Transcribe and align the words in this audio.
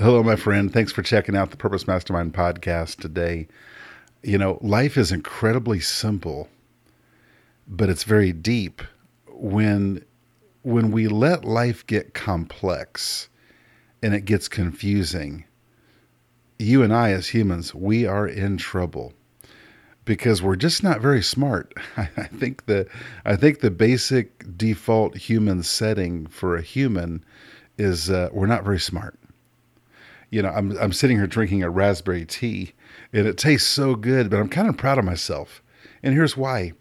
Hello, 0.00 0.22
my 0.22 0.34
friend. 0.34 0.72
Thanks 0.72 0.92
for 0.92 1.02
checking 1.02 1.36
out 1.36 1.50
the 1.50 1.58
Purpose 1.58 1.86
Mastermind 1.86 2.32
podcast 2.32 3.00
today. 3.02 3.46
You 4.22 4.38
know, 4.38 4.58
life 4.62 4.96
is 4.96 5.12
incredibly 5.12 5.78
simple, 5.78 6.48
but 7.68 7.90
it's 7.90 8.04
very 8.04 8.32
deep 8.32 8.80
when 9.28 10.02
when 10.62 10.90
we 10.90 11.06
let 11.06 11.44
life 11.44 11.86
get 11.86 12.14
complex 12.14 13.28
and 14.02 14.14
it 14.14 14.24
gets 14.24 14.48
confusing. 14.48 15.44
You 16.58 16.82
and 16.82 16.94
I 16.94 17.10
as 17.10 17.28
humans, 17.28 17.74
we 17.74 18.06
are 18.06 18.26
in 18.26 18.56
trouble 18.56 19.12
because 20.06 20.40
we're 20.40 20.56
just 20.56 20.82
not 20.82 21.02
very 21.02 21.22
smart. 21.22 21.74
I 21.98 22.06
think 22.06 22.64
the 22.64 22.88
I 23.26 23.36
think 23.36 23.60
the 23.60 23.70
basic 23.70 24.56
default 24.56 25.18
human 25.18 25.62
setting 25.62 26.26
for 26.26 26.56
a 26.56 26.62
human 26.62 27.22
is 27.76 28.08
uh, 28.08 28.30
we're 28.32 28.46
not 28.46 28.64
very 28.64 28.80
smart 28.80 29.19
you 30.30 30.42
know, 30.42 30.50
I'm 30.50 30.76
I'm 30.78 30.92
sitting 30.92 31.16
here 31.16 31.26
drinking 31.26 31.62
a 31.62 31.70
raspberry 31.70 32.24
tea, 32.24 32.72
and 33.12 33.26
it 33.26 33.36
tastes 33.36 33.68
so 33.68 33.96
good, 33.96 34.30
but 34.30 34.38
I'm 34.38 34.48
kind 34.48 34.68
of 34.68 34.76
proud 34.76 34.98
of 34.98 35.04
myself. 35.04 35.62
And 36.02 36.14
here's 36.14 36.36
why: 36.36 36.72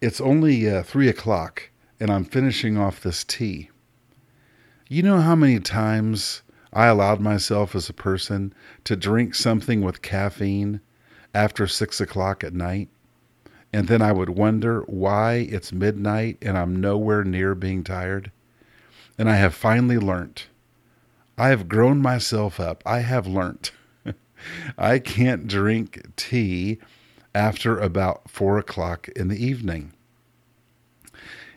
it's 0.00 0.20
only 0.20 0.68
uh, 0.68 0.82
three 0.82 1.08
o'clock, 1.08 1.70
and 1.98 2.10
I'm 2.10 2.24
finishing 2.24 2.76
off 2.76 3.02
this 3.02 3.24
tea. 3.24 3.70
You 4.88 5.02
know 5.02 5.20
how 5.20 5.34
many 5.34 5.58
times 5.58 6.42
I 6.72 6.86
allowed 6.86 7.20
myself 7.20 7.74
as 7.74 7.88
a 7.88 7.94
person 7.94 8.52
to 8.84 8.96
drink 8.96 9.34
something 9.34 9.80
with 9.80 10.02
caffeine 10.02 10.80
after 11.32 11.66
six 11.66 12.00
o'clock 12.00 12.44
at 12.44 12.52
night? 12.52 12.88
And 13.72 13.86
then 13.86 14.02
I 14.02 14.10
would 14.12 14.30
wonder 14.30 14.82
why 14.82 15.46
it's 15.48 15.72
midnight 15.72 16.38
and 16.42 16.58
I'm 16.58 16.80
nowhere 16.80 17.22
near 17.22 17.54
being 17.54 17.84
tired. 17.84 18.32
And 19.16 19.30
I 19.30 19.36
have 19.36 19.54
finally 19.54 19.98
learned 19.98 20.42
I 21.40 21.48
have 21.48 21.70
grown 21.70 22.02
myself 22.02 22.60
up. 22.60 22.82
I 22.84 22.98
have 22.98 23.26
learned. 23.26 23.70
I 24.78 24.98
can't 24.98 25.48
drink 25.48 26.14
tea 26.14 26.78
after 27.34 27.78
about 27.78 28.30
four 28.30 28.58
o'clock 28.58 29.08
in 29.16 29.28
the 29.28 29.42
evening. 29.42 29.94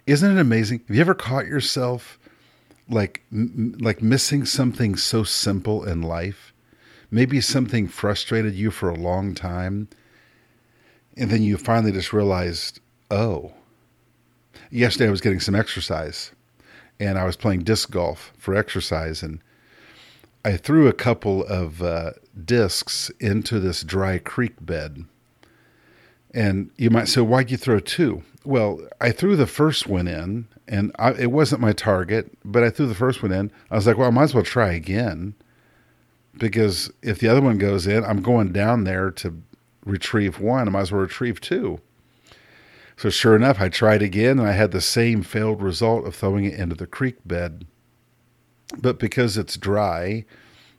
Isn't 0.07 0.37
it 0.37 0.39
amazing? 0.39 0.85
Have 0.87 0.95
you 0.95 1.01
ever 1.01 1.13
caught 1.13 1.47
yourself 1.47 2.17
like 2.87 3.23
m- 3.29 3.75
like 3.77 4.01
missing 4.01 4.45
something 4.45 4.95
so 4.95 5.25
simple 5.25 5.83
in 5.83 6.01
life? 6.01 6.53
Maybe 7.11 7.41
something 7.41 7.89
frustrated 7.89 8.53
you 8.53 8.71
for 8.71 8.87
a 8.89 8.95
long 8.95 9.35
time, 9.35 9.89
and 11.17 11.29
then 11.29 11.43
you 11.43 11.57
finally 11.57 11.91
just 11.91 12.13
realized, 12.13 12.79
oh. 13.11 13.51
Yesterday 14.69 15.09
I 15.09 15.11
was 15.11 15.19
getting 15.19 15.41
some 15.41 15.55
exercise, 15.55 16.31
and 17.01 17.19
I 17.19 17.25
was 17.25 17.35
playing 17.35 17.63
disc 17.63 17.91
golf 17.91 18.31
for 18.37 18.55
exercise, 18.55 19.21
and 19.21 19.41
I 20.45 20.57
threw 20.57 20.87
a 20.87 20.93
couple 20.93 21.45
of 21.45 21.81
uh, 21.81 22.11
discs 22.43 23.09
into 23.19 23.59
this 23.59 23.81
dry 23.81 24.17
creek 24.17 24.53
bed. 24.59 25.05
And 26.33 26.71
you 26.77 26.89
might 26.89 27.07
say, 27.07 27.21
why'd 27.21 27.51
you 27.51 27.57
throw 27.57 27.79
two? 27.79 28.23
Well, 28.43 28.81
I 28.99 29.11
threw 29.11 29.35
the 29.35 29.47
first 29.47 29.87
one 29.87 30.07
in, 30.07 30.47
and 30.67 30.93
I, 30.99 31.11
it 31.13 31.31
wasn't 31.31 31.61
my 31.61 31.71
target, 31.71 32.35
but 32.43 32.63
I 32.63 32.69
threw 32.69 32.87
the 32.87 32.95
first 32.95 33.23
one 33.23 33.31
in. 33.31 33.51
I 33.71 33.75
was 33.75 33.87
like, 33.87 33.97
well, 33.97 34.07
I 34.07 34.11
might 34.11 34.23
as 34.23 34.33
well 34.33 34.43
try 34.43 34.73
again. 34.73 35.35
Because 36.37 36.91
if 37.01 37.19
the 37.19 37.27
other 37.29 37.41
one 37.41 37.57
goes 37.57 37.87
in, 37.87 38.03
I'm 38.03 38.21
going 38.21 38.51
down 38.51 38.83
there 38.83 39.11
to 39.11 39.41
retrieve 39.85 40.39
one. 40.39 40.67
I 40.67 40.71
might 40.71 40.81
as 40.81 40.91
well 40.91 41.01
retrieve 41.01 41.39
two. 41.39 41.79
So, 42.97 43.09
sure 43.09 43.35
enough, 43.35 43.61
I 43.61 43.69
tried 43.69 44.01
again, 44.01 44.39
and 44.39 44.47
I 44.47 44.53
had 44.53 44.71
the 44.71 44.81
same 44.81 45.23
failed 45.23 45.61
result 45.61 46.05
of 46.05 46.15
throwing 46.15 46.45
it 46.45 46.55
into 46.55 46.75
the 46.75 46.87
creek 46.87 47.17
bed. 47.25 47.65
But 48.77 48.99
because 48.99 49.37
it's 49.37 49.57
dry, 49.57 50.25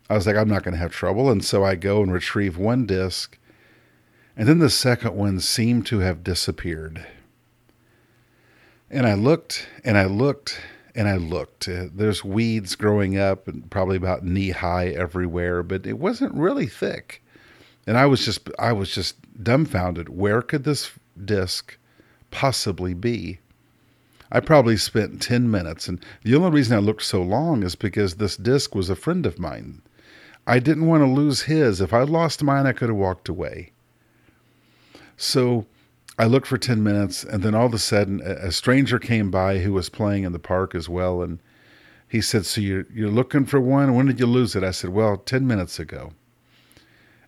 I 0.08 0.14
was 0.14 0.26
like, 0.26 0.36
I'm 0.36 0.48
not 0.48 0.62
going 0.62 0.74
to 0.74 0.80
have 0.80 0.92
trouble. 0.92 1.30
And 1.30 1.44
so 1.44 1.64
I 1.64 1.74
go 1.76 2.02
and 2.02 2.12
retrieve 2.12 2.58
one 2.58 2.86
disc. 2.86 3.38
And 4.36 4.48
then 4.48 4.58
the 4.58 4.70
second 4.70 5.14
one 5.14 5.40
seemed 5.40 5.86
to 5.86 6.00
have 6.00 6.24
disappeared. 6.24 7.06
And 8.90 9.06
I 9.06 9.14
looked 9.14 9.68
and 9.84 9.96
I 9.96 10.04
looked 10.04 10.60
and 10.94 11.08
I 11.08 11.16
looked. 11.16 11.68
Uh, 11.68 11.86
there's 11.92 12.24
weeds 12.24 12.76
growing 12.76 13.18
up 13.18 13.48
and 13.48 13.68
probably 13.70 13.96
about 13.96 14.24
knee 14.24 14.50
high 14.50 14.88
everywhere, 14.88 15.62
but 15.62 15.86
it 15.86 15.98
wasn't 15.98 16.34
really 16.34 16.66
thick. 16.66 17.22
And 17.86 17.98
I 17.98 18.06
was 18.06 18.24
just 18.24 18.48
I 18.58 18.72
was 18.72 18.94
just 18.94 19.16
dumbfounded. 19.42 20.08
Where 20.08 20.42
could 20.42 20.64
this 20.64 20.90
disc 21.22 21.76
possibly 22.30 22.94
be? 22.94 23.40
I 24.32 24.40
probably 24.40 24.76
spent 24.76 25.22
10 25.22 25.50
minutes. 25.50 25.88
And 25.88 26.04
the 26.22 26.34
only 26.34 26.50
reason 26.50 26.76
I 26.76 26.80
looked 26.80 27.02
so 27.02 27.22
long 27.22 27.62
is 27.62 27.74
because 27.74 28.14
this 28.14 28.36
disc 28.36 28.74
was 28.74 28.90
a 28.90 28.96
friend 28.96 29.26
of 29.26 29.38
mine. 29.38 29.82
I 30.46 30.58
didn't 30.58 30.86
want 30.86 31.02
to 31.02 31.10
lose 31.10 31.42
his. 31.42 31.80
If 31.80 31.92
I 31.92 32.02
lost 32.02 32.42
mine, 32.42 32.66
I 32.66 32.72
could 32.72 32.88
have 32.88 32.98
walked 32.98 33.28
away. 33.28 33.72
So 35.16 35.66
I 36.18 36.26
looked 36.26 36.46
for 36.46 36.58
10 36.58 36.82
minutes, 36.82 37.24
and 37.24 37.42
then 37.42 37.54
all 37.54 37.66
of 37.66 37.74
a 37.74 37.78
sudden, 37.78 38.20
a, 38.20 38.52
stranger 38.52 38.98
came 38.98 39.30
by 39.30 39.58
who 39.58 39.72
was 39.72 39.88
playing 39.88 40.24
in 40.24 40.32
the 40.32 40.38
park 40.38 40.74
as 40.74 40.88
well. 40.88 41.22
And 41.22 41.38
he 42.08 42.20
said, 42.20 42.46
So 42.46 42.60
you're, 42.60 42.86
you're 42.92 43.10
looking 43.10 43.46
for 43.46 43.60
one? 43.60 43.94
When 43.94 44.06
did 44.06 44.20
you 44.20 44.26
lose 44.26 44.54
it? 44.54 44.62
I 44.62 44.70
said, 44.70 44.90
Well, 44.90 45.16
10 45.16 45.46
minutes 45.46 45.78
ago. 45.78 46.12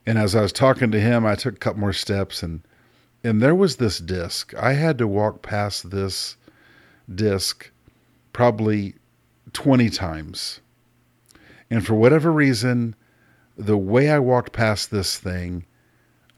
And 0.04 0.18
as 0.18 0.36
I 0.36 0.42
was 0.42 0.52
talking 0.52 0.90
to 0.92 1.00
him, 1.00 1.26
I 1.26 1.34
took 1.34 1.54
a 1.54 1.58
couple 1.58 1.80
more 1.80 1.92
steps, 1.92 2.42
and, 2.42 2.62
and 3.24 3.42
there 3.42 3.54
was 3.54 3.76
this 3.76 3.98
disc. 3.98 4.54
I 4.54 4.74
had 4.74 4.98
to 4.98 5.08
walk 5.08 5.42
past 5.42 5.90
this 5.90 6.36
disc 7.12 7.70
probably 8.32 8.94
20 9.52 9.88
times. 9.90 10.60
And 11.70 11.84
for 11.84 11.94
whatever 11.94 12.30
reason, 12.30 12.94
the 13.56 13.78
way 13.78 14.10
I 14.10 14.18
walked 14.18 14.52
past 14.52 14.90
this 14.90 15.18
thing, 15.18 15.64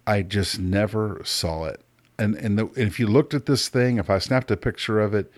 I 0.07 0.23
just 0.23 0.59
never 0.59 1.21
saw 1.25 1.65
it. 1.65 1.81
And 2.19 2.35
and, 2.37 2.59
the, 2.59 2.67
if 2.77 2.99
you 2.99 3.07
looked 3.07 3.35
at 3.35 3.47
this 3.47 3.69
thing, 3.69 3.99
if 3.99 4.11
I 4.11 4.19
snapped 4.19 4.51
a 4.51 4.57
picture 4.57 5.01
of 5.01 5.15
it, 5.15 5.31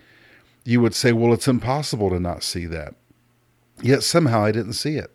you 0.63 0.81
would 0.81 0.95
say, 0.95 1.11
"Well, 1.11 1.33
it's 1.33 1.47
impossible 1.47 2.09
to 2.09 2.19
not 2.19 2.41
see 2.43 2.65
that." 2.67 2.95
Yet 3.81 4.03
somehow 4.03 4.43
I 4.43 4.51
didn't 4.51 4.73
see 4.73 4.95
it. 4.95 5.11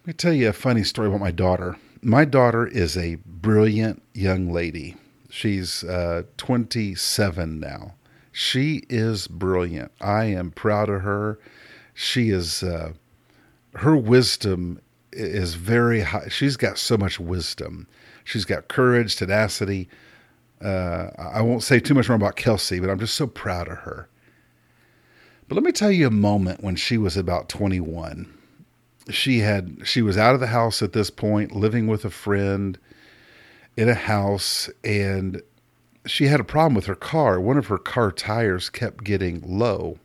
Let 0.00 0.06
me 0.06 0.12
tell 0.14 0.32
you 0.32 0.48
a 0.48 0.52
funny 0.52 0.84
story 0.84 1.08
about 1.08 1.20
my 1.20 1.30
daughter. 1.30 1.76
My 2.02 2.24
daughter 2.24 2.66
is 2.66 2.96
a 2.96 3.18
brilliant 3.26 4.02
young 4.14 4.50
lady. 4.50 4.96
She's 5.30 5.84
uh, 5.84 6.22
27 6.38 7.60
now. 7.60 7.94
She 8.40 8.84
is 8.88 9.26
brilliant. 9.26 9.90
I 10.00 10.26
am 10.26 10.52
proud 10.52 10.88
of 10.88 11.00
her. 11.00 11.40
She 11.92 12.30
is, 12.30 12.62
uh, 12.62 12.92
her 13.74 13.96
wisdom 13.96 14.80
is 15.12 15.54
very 15.54 16.02
high. 16.02 16.28
She's 16.28 16.56
got 16.56 16.78
so 16.78 16.96
much 16.96 17.18
wisdom. 17.18 17.88
She's 18.22 18.44
got 18.44 18.68
courage, 18.68 19.16
tenacity. 19.16 19.88
Uh, 20.62 21.08
I 21.18 21.42
won't 21.42 21.64
say 21.64 21.80
too 21.80 21.94
much 21.94 22.08
more 22.08 22.14
about 22.14 22.36
Kelsey, 22.36 22.78
but 22.78 22.88
I'm 22.88 23.00
just 23.00 23.16
so 23.16 23.26
proud 23.26 23.66
of 23.66 23.78
her. 23.78 24.08
But 25.48 25.56
let 25.56 25.64
me 25.64 25.72
tell 25.72 25.90
you 25.90 26.06
a 26.06 26.12
moment 26.12 26.62
when 26.62 26.76
she 26.76 26.96
was 26.96 27.16
about 27.16 27.48
21. 27.48 28.32
She 29.10 29.40
had 29.40 29.80
she 29.82 30.00
was 30.00 30.16
out 30.16 30.34
of 30.34 30.40
the 30.40 30.46
house 30.46 30.80
at 30.80 30.92
this 30.92 31.10
point, 31.10 31.56
living 31.56 31.88
with 31.88 32.04
a 32.04 32.10
friend 32.10 32.78
in 33.76 33.88
a 33.88 33.94
house, 33.94 34.70
and 34.84 35.42
she 36.10 36.26
had 36.26 36.40
a 36.40 36.44
problem 36.44 36.74
with 36.74 36.86
her 36.86 36.94
car. 36.94 37.40
One 37.40 37.58
of 37.58 37.66
her 37.66 37.78
car 37.78 38.12
tires 38.12 38.70
kept 38.70 39.04
getting 39.04 39.42
low. 39.44 39.98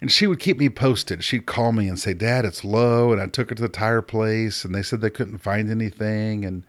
And 0.00 0.12
she 0.12 0.26
would 0.26 0.38
keep 0.38 0.58
me 0.58 0.68
posted. 0.68 1.24
She'd 1.24 1.46
call 1.46 1.72
me 1.72 1.88
and 1.88 1.98
say, 1.98 2.14
Dad, 2.14 2.44
it's 2.44 2.64
low. 2.64 3.12
And 3.12 3.20
I 3.20 3.26
took 3.26 3.50
it 3.50 3.56
to 3.56 3.62
the 3.62 3.68
tire 3.68 4.02
place 4.02 4.64
and 4.64 4.74
they 4.74 4.82
said 4.82 5.00
they 5.00 5.10
couldn't 5.10 5.38
find 5.38 5.70
anything. 5.70 6.44
And 6.44 6.64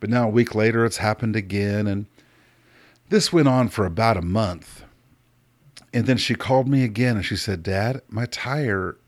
but 0.00 0.10
now 0.10 0.26
a 0.26 0.30
week 0.30 0.54
later 0.54 0.84
it's 0.84 0.96
happened 0.96 1.36
again. 1.36 1.86
And 1.86 2.06
this 3.08 3.32
went 3.32 3.48
on 3.48 3.68
for 3.68 3.86
about 3.86 4.16
a 4.16 4.22
month. 4.22 4.84
And 5.94 6.06
then 6.06 6.16
she 6.16 6.34
called 6.34 6.68
me 6.68 6.82
again 6.82 7.16
and 7.16 7.24
she 7.24 7.36
said, 7.36 7.62
Dad, 7.62 8.02
my 8.08 8.26
tire, 8.26 8.98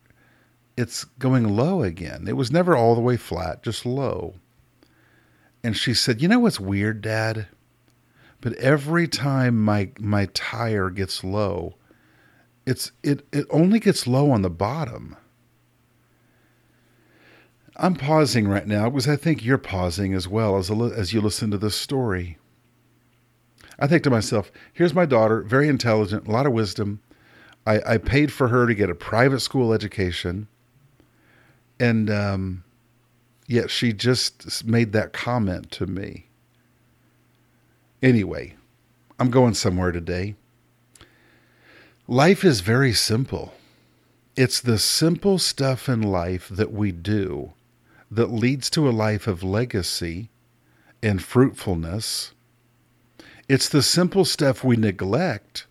it's 0.76 1.04
going 1.04 1.56
low 1.56 1.82
again. 1.82 2.26
It 2.28 2.36
was 2.36 2.52
never 2.52 2.76
all 2.76 2.94
the 2.94 3.00
way 3.00 3.16
flat, 3.16 3.64
just 3.64 3.84
low. 3.84 4.34
And 5.64 5.76
she 5.76 5.92
said, 5.92 6.22
You 6.22 6.28
know 6.28 6.38
what's 6.38 6.60
weird, 6.60 7.02
Dad? 7.02 7.48
But 8.40 8.54
every 8.54 9.08
time 9.08 9.62
my 9.62 9.90
my 9.98 10.26
tire 10.26 10.90
gets 10.90 11.24
low, 11.24 11.74
it's 12.66 12.92
it 13.02 13.26
it 13.32 13.46
only 13.50 13.80
gets 13.80 14.06
low 14.06 14.30
on 14.30 14.42
the 14.42 14.50
bottom. 14.50 15.16
I'm 17.76 17.94
pausing 17.94 18.48
right 18.48 18.66
now 18.66 18.90
because 18.90 19.08
I 19.08 19.16
think 19.16 19.44
you're 19.44 19.58
pausing 19.58 20.14
as 20.14 20.28
well 20.28 20.56
as 20.56 20.70
as 20.70 21.12
you 21.12 21.20
listen 21.20 21.50
to 21.50 21.58
this 21.58 21.74
story. 21.74 22.38
I 23.78 23.86
think 23.86 24.02
to 24.04 24.10
myself, 24.10 24.50
here's 24.72 24.94
my 24.94 25.06
daughter, 25.06 25.42
very 25.42 25.68
intelligent, 25.68 26.26
a 26.26 26.32
lot 26.32 26.46
of 26.46 26.52
wisdom. 26.52 27.00
I, 27.66 27.80
I 27.94 27.98
paid 27.98 28.32
for 28.32 28.48
her 28.48 28.66
to 28.66 28.74
get 28.74 28.90
a 28.90 28.94
private 28.94 29.40
school 29.40 29.72
education, 29.72 30.48
and 31.78 32.10
um, 32.10 32.64
yet 33.46 33.70
she 33.70 33.92
just 33.92 34.64
made 34.64 34.92
that 34.92 35.12
comment 35.12 35.70
to 35.72 35.86
me. 35.86 36.27
Anyway, 38.02 38.54
I'm 39.18 39.30
going 39.30 39.54
somewhere 39.54 39.90
today. 39.90 40.36
Life 42.06 42.44
is 42.44 42.60
very 42.60 42.92
simple. 42.92 43.54
It's 44.36 44.60
the 44.60 44.78
simple 44.78 45.38
stuff 45.38 45.88
in 45.88 46.00
life 46.02 46.48
that 46.48 46.72
we 46.72 46.92
do 46.92 47.54
that 48.08 48.30
leads 48.30 48.70
to 48.70 48.88
a 48.88 48.90
life 48.90 49.26
of 49.26 49.42
legacy 49.42 50.30
and 51.02 51.20
fruitfulness. 51.22 52.32
It's 53.48 53.68
the 53.68 53.82
simple 53.82 54.24
stuff 54.24 54.62
we 54.62 54.76
neglect 54.76 55.66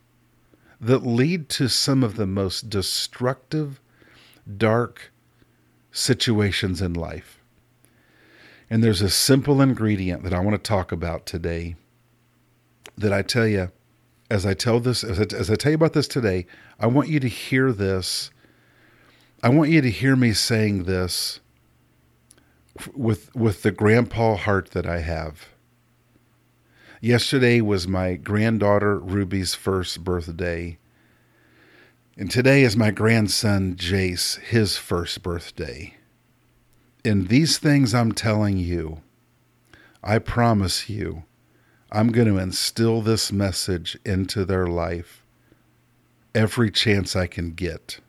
that 0.82 1.06
lead 1.06 1.48
to 1.50 1.70
some 1.70 2.04
of 2.04 2.18
the 2.18 2.28
most 2.28 2.70
destructive, 2.70 3.80
dark 4.58 5.14
situations 5.94 6.82
in 6.82 6.94
life. 6.94 7.40
And 8.70 8.84
there's 8.84 9.02
a 9.02 9.10
simple 9.10 9.62
ingredient 9.62 10.24
that 10.24 10.34
I 10.34 10.42
want 10.42 10.62
to 10.62 10.70
talk 10.70 10.92
about 10.92 11.26
today 11.26 11.78
that 12.98 13.14
I 13.14 13.22
tell 13.22 13.48
you, 13.48 13.72
as 14.30 14.46
I 14.46 14.54
tell 14.54 14.80
this, 14.80 15.04
as 15.04 15.20
I, 15.20 15.24
as 15.36 15.50
I 15.50 15.56
tell 15.56 15.72
you 15.72 15.76
about 15.76 15.94
this 15.94 16.08
today, 16.08 16.46
I 16.80 16.88
want 16.88 17.10
you 17.10 17.20
to 17.20 17.28
hear 17.28 17.72
this. 17.72 18.32
I 19.44 19.50
want 19.50 19.70
you 19.70 19.82
to 19.82 19.90
hear 19.90 20.16
me 20.16 20.34
saying 20.34 20.84
this 20.84 21.40
with 22.96 23.34
with 23.36 23.64
the 23.64 23.72
grandpa 23.72 24.36
heart 24.36 24.72
that 24.72 24.86
I 24.86 25.00
have. 25.00 25.50
Yesterday 27.00 27.62
was 27.62 27.88
my 27.88 28.16
granddaughter 28.16 28.98
Ruby's 28.98 29.54
first 29.54 30.04
birthday. 30.04 30.80
And 32.18 32.32
today 32.32 32.64
is 32.64 32.76
my 32.76 32.90
grandson 32.90 33.76
Jace, 33.76 34.40
his 34.40 34.78
first 34.78 35.22
birthday. 35.22 35.94
And 37.06 37.28
these 37.28 37.60
things 37.60 37.94
I'm 37.94 38.12
telling 38.12 38.58
you, 38.58 39.02
I 40.04 40.18
promise 40.18 40.90
you, 40.90 41.24
I'm 41.92 42.12
going 42.12 42.28
to 42.28 42.38
instill 42.38 43.02
this 43.02 43.32
message 43.32 43.98
into 44.04 44.44
their 44.44 44.68
life 44.68 45.24
every 46.36 46.70
chance 46.70 47.16
I 47.16 47.28
can 47.28 47.52
get. 47.52 48.00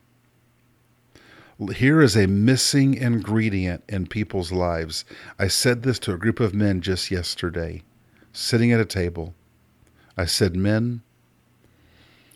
Here 1.75 2.01
is 2.01 2.17
a 2.17 2.27
missing 2.27 2.95
ingredient 2.95 3.85
in 3.89 4.07
people's 4.07 4.53
lives. 4.53 5.05
I 5.39 5.49
said 5.49 5.83
this 5.83 5.99
to 6.01 6.13
a 6.13 6.19
group 6.19 6.41
of 6.41 6.55
men 6.55 6.81
just 6.81 7.11
yesterday, 7.11 7.83
sitting 8.33 8.73
at 8.73 8.81
a 8.81 8.85
table. 8.85 9.35
I 10.17 10.25
said, 10.25 10.57
Men, 10.57 11.03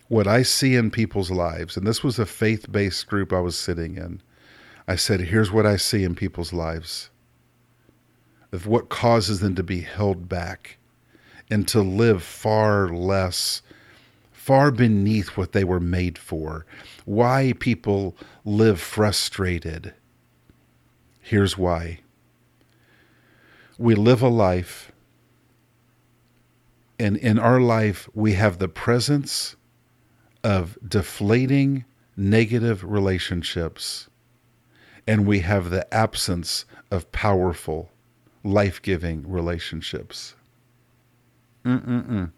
what 0.07 0.27
I 0.27 0.43
see 0.43 0.75
in 0.75 0.91
people's 0.91 1.31
lives, 1.31 1.75
and 1.75 1.85
this 1.85 2.03
was 2.03 2.19
a 2.19 2.25
faith 2.25 2.71
based 2.71 3.07
group 3.07 3.33
I 3.33 3.39
was 3.39 3.57
sitting 3.57 3.97
in. 3.97 4.21
I 4.87 4.95
said, 4.95 5.21
Here's 5.21 5.51
what 5.51 5.65
I 5.65 5.75
see 5.75 6.03
in 6.03 6.15
people's 6.15 6.53
lives 6.53 7.09
of 8.51 8.67
what 8.67 8.89
causes 8.89 9.39
them 9.39 9.55
to 9.55 9.63
be 9.63 9.81
held 9.81 10.29
back 10.29 10.77
and 11.49 11.67
to 11.69 11.81
live 11.81 12.23
far 12.23 12.89
less 12.89 13.61
far 14.43 14.71
beneath 14.71 15.37
what 15.37 15.53
they 15.53 15.63
were 15.63 15.79
made 15.79 16.17
for. 16.17 16.65
Why 17.05 17.53
people 17.59 18.17
live 18.43 18.81
frustrated. 18.81 19.93
Here's 21.21 21.57
why 21.57 22.01
we 23.77 23.95
live 23.95 24.21
a 24.21 24.27
life, 24.27 24.91
and 26.99 27.17
in 27.17 27.39
our 27.39 27.59
life, 27.59 28.07
we 28.13 28.33
have 28.33 28.59
the 28.59 28.67
presence 28.67 29.55
of 30.43 30.77
deflating 30.85 31.85
negative 32.15 32.83
relationships, 32.83 34.09
and 35.07 35.25
we 35.25 35.39
have 35.39 35.69
the 35.69 35.91
absence 35.93 36.65
of 36.91 37.11
powerful, 37.11 37.89
life 38.43 38.81
giving 38.81 39.27
relationships. 39.27 40.35
Mm-mm-mm. 41.65 42.31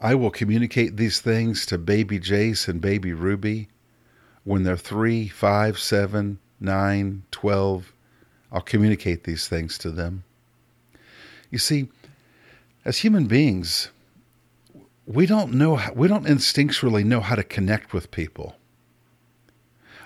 I 0.00 0.14
will 0.16 0.30
communicate 0.30 0.96
these 0.96 1.20
things 1.20 1.64
to 1.66 1.78
baby 1.78 2.18
Jace 2.18 2.66
and 2.68 2.80
baby 2.80 3.12
Ruby 3.12 3.68
when 4.44 4.64
they're 4.64 4.76
three, 4.76 5.28
five, 5.28 5.78
seven, 5.78 6.38
nine, 6.58 7.22
twelve. 7.30 7.92
I'll 8.50 8.60
communicate 8.60 9.24
these 9.24 9.46
things 9.46 9.78
to 9.78 9.90
them. 9.90 10.24
You 11.50 11.58
see, 11.58 11.88
as 12.84 12.98
human 12.98 13.26
beings, 13.26 13.90
we 15.06 15.26
don't 15.26 15.54
know, 15.54 15.80
we 15.94 16.08
don't 16.08 16.26
instinctually 16.26 17.04
know 17.04 17.20
how 17.20 17.36
to 17.36 17.44
connect 17.44 17.92
with 17.92 18.10
people. 18.10 18.56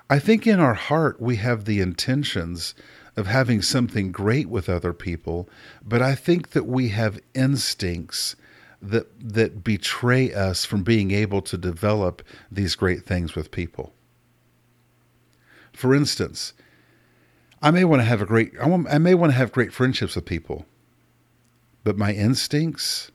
I 0.08 0.18
think 0.18 0.46
in 0.46 0.60
our 0.60 0.74
heart 0.74 1.20
we 1.20 1.36
have 1.36 1.64
the 1.64 1.80
intentions 1.80 2.74
of 3.16 3.26
having 3.26 3.62
something 3.62 4.12
great 4.12 4.48
with 4.48 4.68
other 4.68 4.92
people, 4.92 5.48
but 5.82 6.02
I 6.02 6.14
think 6.14 6.50
that 6.50 6.66
we 6.66 6.90
have 6.90 7.18
instincts 7.34 8.36
that 8.82 9.06
that 9.18 9.64
betray 9.64 10.32
us 10.32 10.64
from 10.64 10.82
being 10.82 11.10
able 11.10 11.40
to 11.42 11.56
develop 11.56 12.22
these 12.50 12.74
great 12.74 13.04
things 13.04 13.34
with 13.34 13.50
people. 13.50 13.94
For 15.72 15.94
instance, 15.94 16.52
I 17.62 17.70
may 17.70 17.84
want 17.84 18.00
to 18.00 18.06
have 18.06 18.20
a 18.20 18.26
great 18.26 18.52
I, 18.60 18.68
want, 18.68 18.86
I 18.90 18.98
may 18.98 19.14
want 19.14 19.32
to 19.32 19.38
have 19.38 19.50
great 19.50 19.72
friendships 19.72 20.14
with 20.14 20.26
people, 20.26 20.66
but 21.84 21.96
my 21.96 22.12
instincts, 22.12 23.10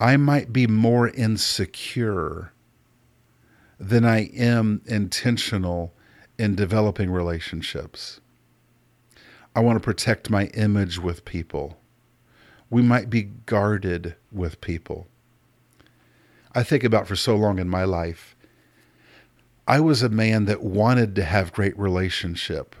I 0.00 0.16
might 0.16 0.52
be 0.52 0.66
more 0.66 1.08
insecure 1.08 2.52
than 3.78 4.04
I 4.04 4.30
am 4.34 4.80
intentional 4.86 5.92
in 6.38 6.54
developing 6.54 7.10
relationships. 7.10 8.20
I 9.54 9.60
want 9.60 9.76
to 9.76 9.84
protect 9.84 10.30
my 10.30 10.46
image 10.46 10.98
with 10.98 11.24
people 11.24 11.78
we 12.74 12.82
might 12.82 13.08
be 13.08 13.22
guarded 13.22 14.16
with 14.32 14.60
people. 14.60 15.06
I 16.56 16.64
think 16.64 16.82
about 16.82 17.06
for 17.06 17.14
so 17.14 17.36
long 17.36 17.60
in 17.60 17.68
my 17.68 17.84
life, 17.84 18.34
I 19.68 19.78
was 19.78 20.02
a 20.02 20.08
man 20.08 20.46
that 20.46 20.62
wanted 20.62 21.14
to 21.14 21.24
have 21.24 21.52
great 21.52 21.78
relationship. 21.78 22.74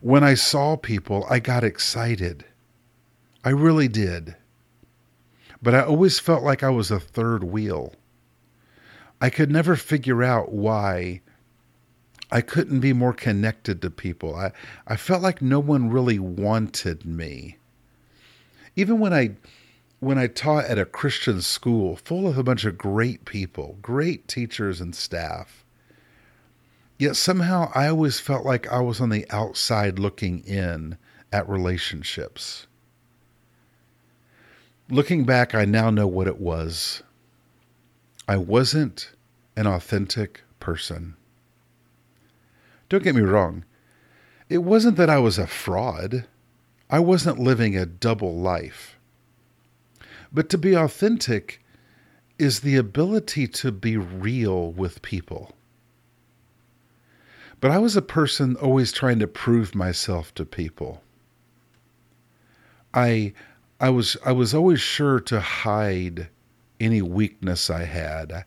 When 0.00 0.24
I 0.24 0.32
saw 0.32 0.76
people, 0.76 1.26
I 1.28 1.38
got 1.38 1.64
excited. 1.64 2.46
I 3.44 3.50
really 3.50 3.88
did. 3.88 4.36
But 5.60 5.74
I 5.74 5.82
always 5.82 6.18
felt 6.18 6.42
like 6.42 6.62
I 6.62 6.70
was 6.70 6.90
a 6.90 6.98
third 6.98 7.44
wheel. 7.44 7.94
I 9.20 9.28
could 9.28 9.50
never 9.50 9.76
figure 9.76 10.22
out 10.22 10.50
why 10.50 11.20
I 12.30 12.40
couldn't 12.40 12.80
be 12.80 12.92
more 12.92 13.12
connected 13.12 13.82
to 13.82 13.90
people. 13.90 14.34
I, 14.34 14.52
I 14.86 14.96
felt 14.96 15.22
like 15.22 15.42
no 15.42 15.60
one 15.60 15.90
really 15.90 16.18
wanted 16.18 17.04
me 17.04 17.58
even 18.76 18.98
when 18.98 19.12
I 19.12 19.30
when 20.00 20.18
I 20.18 20.26
taught 20.26 20.66
at 20.66 20.78
a 20.78 20.84
Christian 20.84 21.40
school 21.40 21.96
full 21.96 22.26
of 22.26 22.36
a 22.36 22.42
bunch 22.42 22.64
of 22.64 22.76
great 22.76 23.24
people, 23.24 23.78
great 23.80 24.28
teachers 24.28 24.80
and 24.80 24.94
staff, 24.94 25.64
yet 26.98 27.16
somehow 27.16 27.70
I 27.74 27.88
always 27.88 28.20
felt 28.20 28.44
like 28.44 28.70
I 28.70 28.80
was 28.80 29.00
on 29.00 29.08
the 29.08 29.26
outside 29.30 29.98
looking 29.98 30.40
in 30.40 30.98
at 31.32 31.48
relationships. 31.48 32.66
Looking 34.90 35.24
back, 35.24 35.54
I 35.54 35.64
now 35.64 35.88
know 35.88 36.06
what 36.06 36.26
it 36.26 36.38
was. 36.38 37.02
I 38.28 38.36
wasn't 38.36 39.12
an 39.56 39.66
authentic 39.66 40.42
person. 40.60 41.16
Don't 42.88 43.02
get 43.02 43.14
me 43.14 43.22
wrong. 43.22 43.64
It 44.48 44.58
wasn't 44.58 44.96
that 44.96 45.10
I 45.10 45.18
was 45.18 45.38
a 45.38 45.46
fraud. 45.46 46.26
I 46.90 46.98
wasn't 47.00 47.38
living 47.38 47.76
a 47.76 47.86
double 47.86 48.36
life. 48.36 48.98
But 50.32 50.48
to 50.50 50.58
be 50.58 50.74
authentic 50.74 51.62
is 52.38 52.60
the 52.60 52.76
ability 52.76 53.46
to 53.46 53.72
be 53.72 53.96
real 53.96 54.72
with 54.72 55.02
people. 55.02 55.52
But 57.60 57.70
I 57.70 57.78
was 57.78 57.96
a 57.96 58.02
person 58.02 58.56
always 58.56 58.92
trying 58.92 59.20
to 59.20 59.26
prove 59.26 59.74
myself 59.74 60.34
to 60.34 60.44
people. 60.44 61.02
I 62.92 63.32
I 63.80 63.90
was 63.90 64.16
I 64.24 64.32
was 64.32 64.54
always 64.54 64.80
sure 64.80 65.18
to 65.20 65.40
hide 65.40 66.28
any 66.78 67.02
weakness 67.02 67.70
I 67.70 67.84
had. 67.84 68.44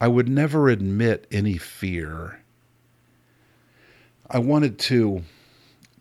I 0.00 0.08
would 0.08 0.28
never 0.28 0.68
admit 0.68 1.26
any 1.30 1.58
fear. 1.58 2.40
I 4.28 4.40
wanted 4.40 4.80
to 4.80 5.22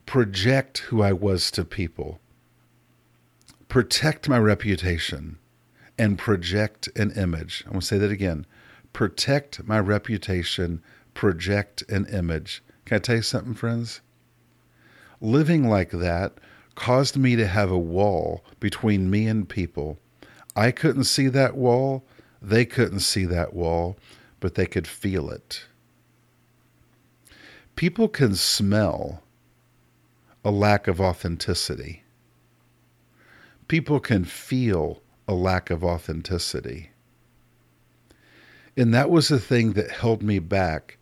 project 0.08 0.80
who 0.80 1.04
I 1.04 1.14
was 1.14 1.52
to 1.52 1.64
people, 1.64 2.20
protect 3.68 4.28
my 4.28 4.40
reputation, 4.40 5.38
and 6.00 6.18
project 6.18 6.90
an 6.96 7.12
image. 7.12 7.62
I'm 7.66 7.74
going 7.74 7.82
to 7.82 7.86
say 7.86 7.98
that 8.00 8.12
again 8.12 8.48
protect 8.94 9.64
my 9.68 9.78
reputation, 9.78 10.82
project 11.14 11.84
an 11.90 12.06
image. 12.08 12.64
Can 12.86 12.96
I 12.96 13.00
tell 13.00 13.18
you 13.18 13.22
something, 13.22 13.54
friends? 13.54 14.02
Living 15.22 15.68
like 15.68 15.92
that 15.92 16.40
caused 16.74 17.18
me 17.18 17.36
to 17.36 17.46
have 17.46 17.70
a 17.70 17.78
wall 17.78 18.44
between 18.60 19.10
me 19.10 19.28
and 19.28 19.48
people. 19.48 20.00
I 20.56 20.72
couldn't 20.72 21.04
see 21.04 21.28
that 21.28 21.56
wall, 21.58 22.06
they 22.42 22.66
couldn't 22.66 23.02
see 23.02 23.26
that 23.26 23.54
wall, 23.54 23.98
but 24.40 24.56
they 24.56 24.66
could 24.66 24.88
feel 24.88 25.30
it. 25.30 25.66
People 27.76 28.08
can 28.08 28.36
smell 28.36 29.24
a 30.46 30.52
lack 30.52 30.88
of 30.88 31.02
authenticity. 31.02 32.04
People 33.68 34.00
can 34.00 34.24
feel 34.24 35.02
a 35.28 35.34
lack 35.34 35.70
of 35.70 35.84
authenticity. 35.84 36.92
And 38.78 38.94
that 38.94 39.10
was 39.10 39.28
the 39.28 39.40
thing 39.40 39.74
that 39.74 39.92
held 39.92 40.22
me 40.24 40.40
back 40.40 40.98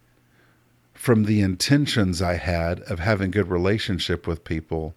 from 0.94 1.26
the 1.26 1.42
intentions 1.42 2.22
I 2.22 2.36
had 2.36 2.80
of 2.82 3.00
having 3.00 3.32
good 3.32 3.50
relationship 3.50 4.26
with 4.26 4.44
people 4.44 4.96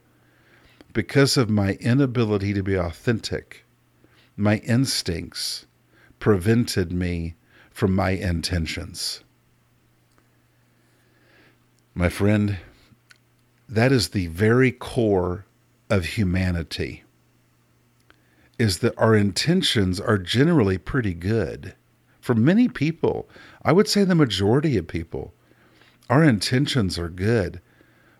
because 0.94 1.36
of 1.36 1.50
my 1.50 1.72
inability 1.74 2.54
to 2.54 2.62
be 2.62 2.74
authentic. 2.74 3.64
My 4.36 4.58
instincts 4.58 5.66
prevented 6.20 6.92
me 6.92 7.34
from 7.70 7.94
my 7.94 8.10
intentions. 8.10 9.24
My 11.98 12.10
friend, 12.10 12.58
that 13.66 13.90
is 13.90 14.10
the 14.10 14.26
very 14.26 14.70
core 14.70 15.46
of 15.88 16.04
humanity 16.04 17.04
is 18.58 18.80
that 18.80 18.92
our 18.98 19.14
intentions 19.14 19.98
are 19.98 20.18
generally 20.18 20.76
pretty 20.76 21.14
good. 21.14 21.74
For 22.20 22.34
many 22.34 22.68
people, 22.68 23.30
I 23.64 23.72
would 23.72 23.88
say 23.88 24.04
the 24.04 24.14
majority 24.14 24.76
of 24.76 24.86
people, 24.86 25.32
our 26.10 26.22
intentions 26.22 26.98
are 26.98 27.08
good, 27.08 27.62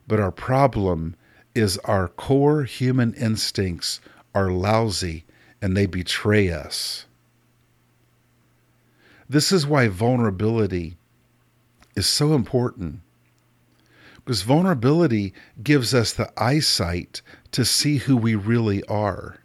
but 0.08 0.20
our 0.20 0.32
problem 0.32 1.14
is 1.54 1.76
our 1.84 2.08
core 2.08 2.64
human 2.64 3.12
instincts 3.12 4.00
are 4.34 4.50
lousy 4.50 5.26
and 5.60 5.76
they 5.76 5.84
betray 5.84 6.50
us. 6.50 7.04
This 9.28 9.52
is 9.52 9.66
why 9.66 9.88
vulnerability 9.88 10.96
is 11.94 12.06
so 12.06 12.32
important. 12.32 13.00
Because 14.26 14.42
vulnerability 14.42 15.32
gives 15.62 15.94
us 15.94 16.12
the 16.12 16.32
eyesight 16.36 17.22
to 17.52 17.64
see 17.64 17.98
who 17.98 18.16
we 18.16 18.34
really 18.34 18.82
are. 18.84 19.38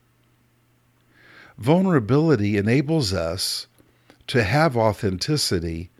Vulnerability 1.60 2.58
enables 2.58 3.14
us 3.14 3.68
to 4.26 4.44
have 4.44 4.76
authenticity 4.76 5.92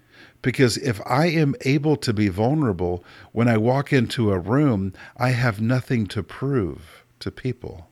because 0.42 0.78
if 0.78 1.00
I 1.06 1.28
am 1.28 1.54
able 1.62 1.96
to 1.98 2.12
be 2.12 2.28
vulnerable 2.28 3.04
when 3.34 3.48
I 3.48 3.56
walk 3.58 3.94
into 3.94 4.32
a 4.32 4.40
room, 4.40 4.94
I 5.16 5.30
have 5.30 5.62
nothing 5.62 6.08
to 6.08 6.24
prove 6.24 7.04
to 7.20 7.30
people. 7.30 7.88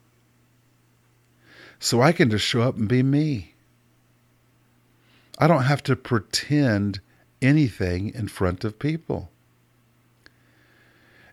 So 1.78 2.02
I 2.02 2.14
can 2.14 2.32
just 2.32 2.46
show 2.46 2.64
up 2.64 2.78
and 2.78 2.90
be 2.90 3.04
me. 3.04 3.54
I 5.38 5.46
don't 5.46 5.66
have 5.66 5.84
to 5.84 5.96
pretend 5.96 7.00
anything 7.44 8.10
in 8.16 8.28
front 8.28 8.64
of 8.64 8.80
people. 8.80 9.30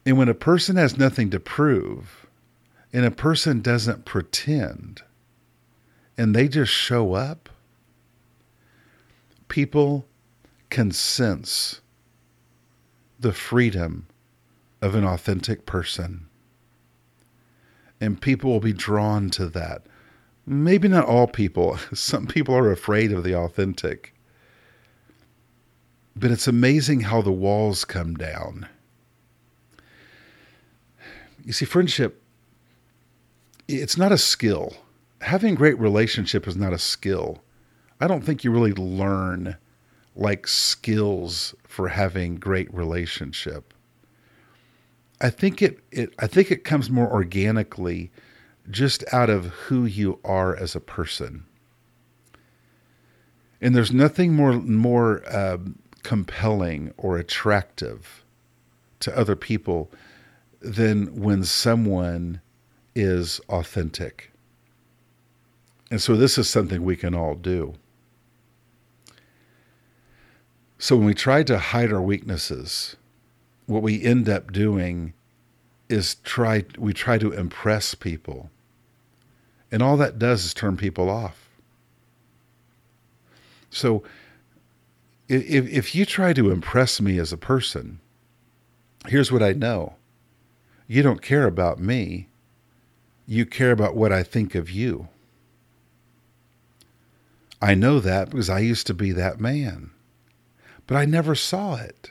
And 0.07 0.17
when 0.17 0.29
a 0.29 0.35
person 0.35 0.77
has 0.77 0.97
nothing 0.97 1.31
to 1.31 1.41
prove 1.41 2.27
and 2.93 3.05
a 3.05 3.11
person 3.11 3.61
doesn't 3.61 4.05
pretend 4.05 5.03
and 6.17 6.33
they 6.33 6.47
just 6.47 6.73
show 6.73 7.15
up, 7.15 7.49
people 9.49 10.07
can 10.71 10.93
sense 10.93 11.81
the 13.19 13.33
freedom 13.33 14.07
of 14.81 14.95
an 14.95 15.05
authentic 15.05 15.67
person. 15.67 16.29
And 18.01 18.21
people 18.21 18.53
will 18.53 18.61
be 18.61 18.73
drawn 18.73 19.29
to 19.31 19.47
that. 19.49 19.87
Maybe 20.47 20.87
not 20.87 21.07
all 21.07 21.27
people. 21.27 21.79
Some 21.95 22.29
people 22.29 22.55
are 22.55 22.71
afraid 22.71 23.11
of 23.11 23.25
the 23.25 23.35
authentic. 23.35 24.15
But 26.15 26.31
it's 26.31 26.47
amazing 26.47 27.01
how 27.01 27.23
the 27.23 27.33
walls 27.33 27.85
come 27.85 28.15
down. 28.15 28.69
You 31.47 31.53
see, 31.53 31.65
friendship, 31.65 32.21
it's 33.69 33.97
not 33.97 34.11
a 34.11 34.19
skill. 34.19 34.75
Having 35.21 35.55
great 35.55 35.79
relationship 35.79 36.49
is 36.49 36.57
not 36.57 36.73
a 36.73 36.79
skill. 36.79 37.39
I 38.01 38.09
don't 38.09 38.23
think 38.23 38.43
you 38.43 38.51
really 38.51 38.73
learn 38.73 39.57
like 40.17 40.49
skills 40.49 41.55
for 41.63 41.87
having 41.87 42.35
great 42.35 42.73
relationship. 42.75 43.73
I 45.21 45.31
think 45.31 45.63
it, 45.63 45.79
it 45.93 46.13
I 46.19 46.27
think 46.27 46.51
it 46.51 46.65
comes 46.65 46.91
more 46.91 47.11
organically 47.11 48.11
just 48.69 49.05
out 49.13 49.31
of 49.31 49.47
who 49.47 49.85
you 49.85 50.19
are 50.25 50.57
as 50.57 50.75
a 50.75 50.81
person. 50.81 51.45
And 53.61 53.75
there's 53.75 53.93
nothing 53.93 54.35
more 54.35 54.55
more 54.55 55.23
um, 55.35 55.79
compelling 56.03 56.93
or 56.97 57.19
attractive 57.19 58.25
to 58.99 59.17
other 59.17 59.37
people 59.37 59.93
than 60.67 61.21
when 61.21 61.45
someone 61.45 62.41
is 62.95 63.41
authentic. 63.49 64.33
And 65.91 66.03
so 66.03 66.17
this 66.17 66.39
is 66.39 66.49
something 66.49 66.83
we 66.83 66.97
can 66.97 67.15
all 67.15 67.35
do. 67.35 67.75
So 70.79 70.97
when 70.97 71.07
we 71.07 71.15
try 71.15 71.43
to 71.45 71.59
hide 71.59 71.93
our 71.93 72.03
weaknesses, 72.03 72.97
what 73.67 73.83
we 73.83 74.03
end 74.03 74.29
up 74.29 74.53
doing 74.53 75.15
is 75.89 76.17
try 76.17 76.65
we 76.77 76.93
try 76.93 77.19
to 77.19 77.33
impress 77.33 77.95
people. 77.95 78.51
And 79.71 79.83
all 79.83 79.97
that 79.97 80.19
does 80.19 80.45
is 80.45 80.55
turn 80.55 80.77
people 80.77 81.09
off. 81.09 81.49
So 83.71 84.03
if 85.29 85.69
if 85.69 85.95
you 85.95 86.05
try 86.05 86.33
to 86.33 86.51
impress 86.51 87.01
me 87.01 87.19
as 87.19 87.33
a 87.33 87.37
person, 87.37 88.01
here's 89.07 89.33
what 89.33 89.43
I 89.43 89.53
know. 89.53 89.95
You 90.87 91.03
don't 91.03 91.23
care 91.23 91.47
about 91.47 91.79
me. 91.79 92.29
You 93.27 93.45
care 93.45 93.73
about 93.73 93.97
what 93.97 94.13
I 94.13 94.23
think 94.23 94.55
of 94.55 94.71
you. 94.71 95.09
I 97.61 97.75
know 97.75 98.01
that 98.01 98.31
because 98.31 98.51
I 98.51 98.61
used 98.61 98.87
to 98.87 98.95
be 98.95 99.13
that 99.13 99.41
man 99.41 99.91
but 100.87 100.97
I 100.97 101.05
never 101.05 101.35
saw 101.35 101.77
it. 101.77 102.11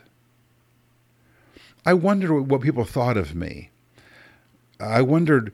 I 1.86 1.94
wondered 1.94 2.50
what 2.50 2.62
people 2.62 2.84
thought 2.84 3.18
of 3.18 3.36
me. 3.36 3.72
I 4.80 5.02
wondered 5.02 5.54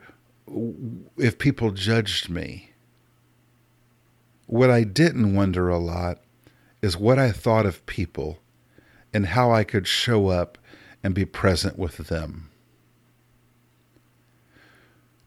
if 1.17 1.37
people 1.37 1.71
judged 1.71 2.29
me. 2.29 2.71
What 4.47 4.69
I 4.69 4.83
didn't 4.83 5.35
wonder 5.35 5.69
a 5.69 5.77
lot 5.77 6.19
is 6.81 6.97
what 6.97 7.19
I 7.19 7.31
thought 7.31 7.65
of 7.65 7.85
people 7.85 8.39
and 9.13 9.27
how 9.27 9.51
I 9.51 9.63
could 9.63 9.87
show 9.87 10.27
up 10.27 10.57
and 11.03 11.13
be 11.13 11.25
present 11.25 11.77
with 11.77 11.97
them. 11.97 12.49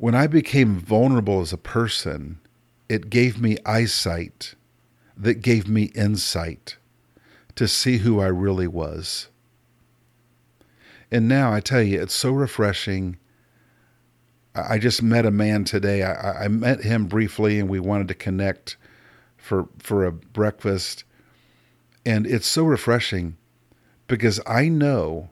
When 0.05 0.15
I 0.15 0.27
became 0.27 0.77
vulnerable 0.77 1.41
as 1.41 1.55
a 1.55 1.57
person, 1.57 2.39
it 2.91 3.09
gave 3.09 3.41
me 3.41 3.57
eyesight 3.65 4.55
that 5.17 5.41
gave 5.41 5.67
me 5.67 5.85
insight 5.95 6.77
to 7.55 7.67
see 7.67 7.97
who 7.97 8.21
I 8.21 8.27
really 8.27 8.67
was. 8.67 9.29
And 11.11 11.27
now 11.27 11.55
I 11.55 11.61
tell 11.61 11.81
you, 11.81 12.03
it's 12.03 12.13
so 12.13 12.33
refreshing. 12.33 13.17
I 14.55 14.77
just 14.77 15.03
met 15.03 15.25
a 15.25 15.31
man 15.31 15.65
today. 15.65 16.03
I, 16.03 16.45
I 16.45 16.49
met 16.49 16.83
him 16.83 17.07
briefly 17.07 17.59
and 17.59 17.71
we 17.71 17.81
wanted 17.81 18.09
to 18.09 18.15
connect 18.15 18.77
for, 19.39 19.71
for 19.79 20.05
a 20.05 20.13
breakfast. 20.13 21.05
And 22.05 22.27
it's 22.27 22.47
so 22.47 22.65
refreshing 22.65 23.39
because 24.07 24.39
I 24.47 24.69
know 24.69 25.31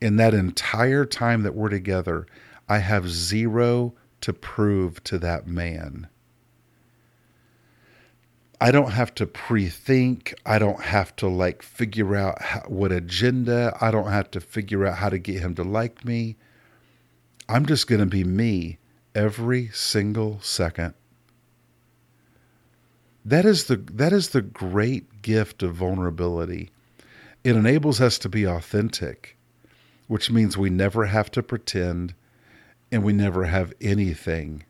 in 0.00 0.16
that 0.16 0.32
entire 0.32 1.04
time 1.04 1.42
that 1.42 1.54
we're 1.54 1.68
together, 1.68 2.26
I 2.70 2.78
have 2.78 3.10
zero 3.10 3.94
to 4.20 4.32
prove 4.32 5.02
to 5.04 5.18
that 5.18 5.46
man. 5.46 6.08
I 8.60 8.72
don't 8.72 8.90
have 8.90 9.14
to 9.16 9.26
pre-think. 9.26 10.34
I 10.44 10.58
don't 10.58 10.82
have 10.82 11.14
to 11.16 11.28
like 11.28 11.62
figure 11.62 12.16
out 12.16 12.42
how, 12.42 12.60
what 12.66 12.90
agenda. 12.90 13.76
I 13.80 13.90
don't 13.90 14.10
have 14.10 14.30
to 14.32 14.40
figure 14.40 14.84
out 14.84 14.98
how 14.98 15.08
to 15.08 15.18
get 15.18 15.40
him 15.40 15.54
to 15.56 15.62
like 15.62 16.04
me. 16.04 16.36
I'm 17.48 17.66
just 17.66 17.86
going 17.86 18.00
to 18.00 18.06
be 18.06 18.24
me 18.24 18.78
every 19.14 19.68
single 19.68 20.40
second. 20.40 20.94
That 23.24 23.44
is 23.44 23.64
the 23.64 23.76
that 23.76 24.12
is 24.12 24.30
the 24.30 24.42
great 24.42 25.22
gift 25.22 25.62
of 25.62 25.74
vulnerability. 25.74 26.70
It 27.44 27.56
enables 27.56 28.00
us 28.00 28.18
to 28.20 28.28
be 28.28 28.44
authentic, 28.44 29.36
which 30.08 30.30
means 30.30 30.56
we 30.56 30.70
never 30.70 31.06
have 31.06 31.30
to 31.32 31.42
pretend 31.42 32.14
and 32.90 33.02
we 33.02 33.12
never 33.12 33.44
have 33.44 33.72
anything 33.80 34.64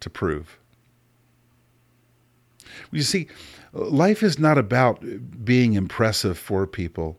to 0.00 0.10
prove. 0.10 0.58
You 2.90 3.02
see, 3.02 3.28
life 3.72 4.22
is 4.22 4.38
not 4.38 4.58
about 4.58 5.02
being 5.44 5.74
impressive 5.74 6.38
for 6.38 6.66
people. 6.66 7.18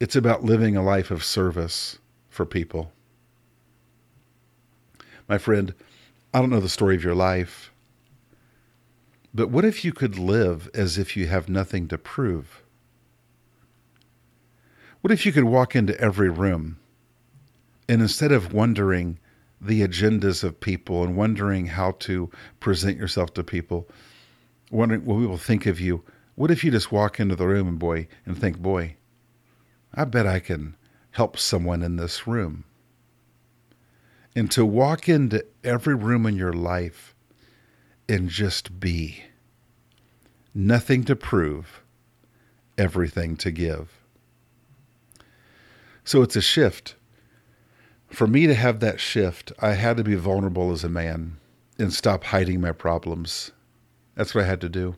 It's 0.00 0.16
about 0.16 0.44
living 0.44 0.76
a 0.76 0.82
life 0.82 1.10
of 1.10 1.24
service 1.24 1.98
for 2.28 2.46
people. 2.46 2.92
My 5.28 5.38
friend, 5.38 5.74
I 6.32 6.40
don't 6.40 6.50
know 6.50 6.60
the 6.60 6.68
story 6.68 6.94
of 6.94 7.04
your 7.04 7.14
life, 7.14 7.72
but 9.34 9.50
what 9.50 9.64
if 9.64 9.84
you 9.84 9.92
could 9.92 10.18
live 10.18 10.70
as 10.72 10.98
if 10.98 11.16
you 11.16 11.26
have 11.26 11.48
nothing 11.48 11.88
to 11.88 11.98
prove? 11.98 12.62
What 15.00 15.12
if 15.12 15.26
you 15.26 15.32
could 15.32 15.44
walk 15.44 15.76
into 15.76 15.98
every 16.00 16.30
room 16.30 16.78
and 17.88 18.02
instead 18.02 18.32
of 18.32 18.52
wondering, 18.52 19.18
the 19.60 19.82
agendas 19.82 20.44
of 20.44 20.60
people 20.60 21.02
and 21.02 21.16
wondering 21.16 21.66
how 21.66 21.92
to 21.92 22.30
present 22.60 22.96
yourself 22.96 23.34
to 23.34 23.42
people, 23.42 23.88
wondering 24.70 25.04
what 25.04 25.20
people 25.20 25.36
think 25.36 25.66
of 25.66 25.80
you. 25.80 26.04
What 26.34 26.50
if 26.50 26.62
you 26.62 26.70
just 26.70 26.92
walk 26.92 27.18
into 27.18 27.34
the 27.34 27.46
room 27.48 27.66
and 27.66 27.78
boy 27.78 28.06
and 28.24 28.38
think, 28.38 28.58
boy, 28.58 28.96
I 29.94 30.04
bet 30.04 30.26
I 30.26 30.38
can 30.38 30.76
help 31.12 31.38
someone 31.38 31.82
in 31.82 31.96
this 31.96 32.26
room. 32.26 32.64
And 34.36 34.50
to 34.52 34.64
walk 34.64 35.08
into 35.08 35.44
every 35.64 35.96
room 35.96 36.26
in 36.26 36.36
your 36.36 36.52
life 36.52 37.14
and 38.08 38.28
just 38.28 38.78
be. 38.78 39.24
Nothing 40.54 41.04
to 41.04 41.16
prove, 41.16 41.82
everything 42.76 43.36
to 43.38 43.50
give. 43.50 43.90
So 46.04 46.22
it's 46.22 46.36
a 46.36 46.40
shift. 46.40 46.94
For 48.08 48.26
me 48.26 48.46
to 48.46 48.54
have 48.54 48.80
that 48.80 49.00
shift, 49.00 49.52
I 49.58 49.72
had 49.72 49.96
to 49.98 50.04
be 50.04 50.14
vulnerable 50.14 50.72
as 50.72 50.82
a 50.82 50.88
man 50.88 51.38
and 51.78 51.92
stop 51.92 52.24
hiding 52.24 52.60
my 52.60 52.72
problems. 52.72 53.52
That's 54.14 54.34
what 54.34 54.44
I 54.44 54.48
had 54.48 54.60
to 54.62 54.68
do. 54.68 54.96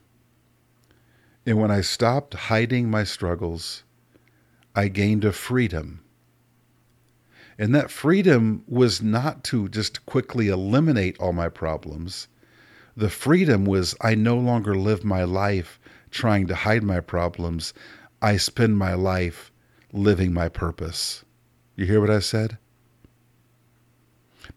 And 1.45 1.59
when 1.59 1.71
I 1.71 1.81
stopped 1.81 2.33
hiding 2.33 2.89
my 2.89 3.03
struggles, 3.03 3.83
I 4.75 4.87
gained 4.87 5.25
a 5.25 5.31
freedom. 5.31 6.03
And 7.57 7.75
that 7.75 7.91
freedom 7.91 8.63
was 8.67 9.01
not 9.01 9.43
to 9.45 9.67
just 9.69 10.05
quickly 10.05 10.47
eliminate 10.47 11.19
all 11.19 11.33
my 11.33 11.49
problems. 11.49 12.27
The 12.95 13.09
freedom 13.09 13.65
was 13.65 13.95
I 14.01 14.15
no 14.15 14.37
longer 14.37 14.75
live 14.75 15.03
my 15.03 15.23
life 15.23 15.79
trying 16.09 16.47
to 16.47 16.55
hide 16.55 16.83
my 16.83 16.99
problems. 16.99 17.73
I 18.21 18.37
spend 18.37 18.77
my 18.77 18.93
life 18.93 19.51
living 19.91 20.33
my 20.33 20.49
purpose. 20.49 21.23
You 21.75 21.85
hear 21.85 22.01
what 22.01 22.09
I 22.09 22.19
said? 22.19 22.57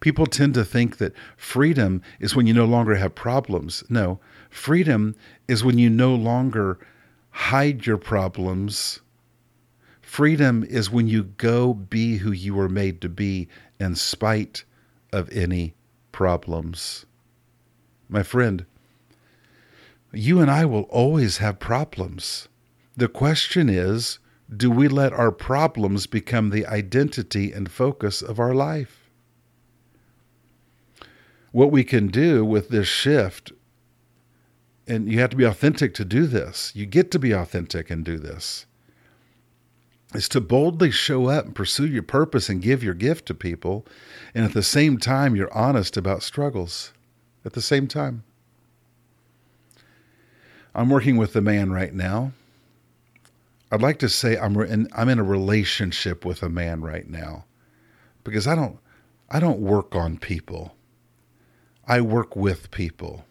People 0.04 0.26
tend 0.26 0.52
to 0.52 0.66
think 0.66 0.98
that 0.98 1.14
freedom 1.34 2.02
is 2.20 2.36
when 2.36 2.46
you 2.46 2.52
no 2.52 2.66
longer 2.66 2.96
have 2.96 3.14
problems. 3.14 3.82
No, 3.88 4.20
freedom 4.50 5.16
is 5.48 5.64
when 5.64 5.78
you 5.78 5.88
no 5.88 6.14
longer 6.14 6.78
hide 7.30 7.86
your 7.86 7.96
problems. 7.96 9.00
Freedom 10.02 10.62
is 10.62 10.90
when 10.90 11.08
you 11.08 11.22
go 11.22 11.72
be 11.72 12.18
who 12.18 12.32
you 12.32 12.52
were 12.52 12.68
made 12.68 13.00
to 13.00 13.08
be 13.08 13.48
in 13.80 13.94
spite 13.94 14.64
of 15.10 15.30
any 15.30 15.72
problems. 16.12 17.06
My 18.06 18.22
friend, 18.22 18.66
you 20.12 20.38
and 20.38 20.50
I 20.50 20.66
will 20.66 20.84
always 20.90 21.38
have 21.38 21.58
problems. 21.58 22.46
The 22.94 23.08
question 23.08 23.70
is 23.70 24.18
do 24.54 24.70
we 24.70 24.86
let 24.86 25.14
our 25.14 25.32
problems 25.32 26.06
become 26.06 26.50
the 26.50 26.66
identity 26.66 27.52
and 27.52 27.70
focus 27.70 28.20
of 28.20 28.38
our 28.38 28.54
life? 28.54 29.03
What 31.54 31.70
we 31.70 31.84
can 31.84 32.08
do 32.08 32.44
with 32.44 32.68
this 32.68 32.88
shift, 32.88 33.52
and 34.88 35.08
you 35.08 35.20
have 35.20 35.30
to 35.30 35.36
be 35.36 35.44
authentic 35.44 35.94
to 35.94 36.04
do 36.04 36.26
this, 36.26 36.72
you 36.74 36.84
get 36.84 37.12
to 37.12 37.18
be 37.20 37.30
authentic 37.30 37.90
and 37.90 38.04
do 38.04 38.18
this, 38.18 38.66
is 40.14 40.28
to 40.28 40.40
boldly 40.40 40.90
show 40.90 41.28
up 41.28 41.44
and 41.44 41.54
pursue 41.54 41.86
your 41.86 42.02
purpose 42.02 42.48
and 42.48 42.60
give 42.60 42.82
your 42.82 42.92
gift 42.92 43.26
to 43.26 43.34
people. 43.34 43.86
And 44.34 44.44
at 44.44 44.52
the 44.52 44.64
same 44.64 44.98
time, 44.98 45.36
you're 45.36 45.56
honest 45.56 45.96
about 45.96 46.24
struggles. 46.24 46.92
At 47.44 47.52
the 47.52 47.62
same 47.62 47.86
time, 47.86 48.24
I'm 50.74 50.90
working 50.90 51.16
with 51.16 51.36
a 51.36 51.40
man 51.40 51.70
right 51.70 51.94
now. 51.94 52.32
I'd 53.70 53.80
like 53.80 54.00
to 54.00 54.08
say 54.08 54.36
I'm 54.36 54.60
in, 54.60 54.88
I'm 54.92 55.08
in 55.08 55.20
a 55.20 55.24
relationship 55.24 56.24
with 56.24 56.42
a 56.42 56.48
man 56.48 56.80
right 56.80 57.08
now 57.08 57.44
because 58.24 58.48
I 58.48 58.56
don't 58.56 58.76
I 59.30 59.38
don't 59.38 59.60
work 59.60 59.94
on 59.94 60.18
people. 60.18 60.74
I 61.86 62.00
work 62.00 62.34
with 62.34 62.70
people. 62.70 63.24